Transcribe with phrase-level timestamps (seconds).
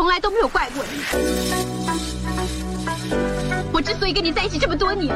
[0.00, 0.98] 从来都没有怪过你。
[3.70, 5.14] 我之所以跟你在一起这么多年，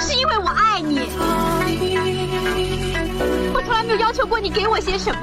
[0.00, 0.98] 是因为我爱你。
[3.54, 5.18] 我从来没有要求过你给我些什么，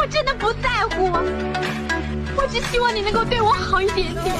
[0.00, 1.10] 我真的不在乎。
[2.36, 4.36] 我只希望你能够对我好一点点。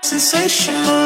[0.01, 0.98] Sensational.